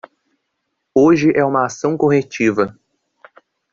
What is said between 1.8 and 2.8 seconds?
corretiva